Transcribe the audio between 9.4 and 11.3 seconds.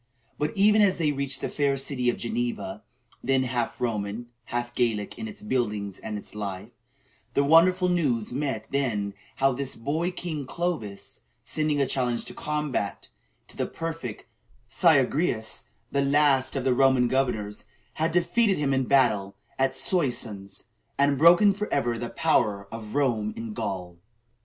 this boy king Clovis,